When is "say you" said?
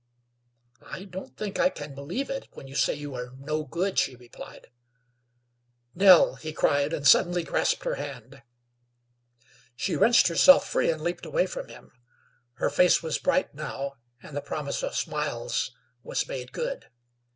2.73-3.13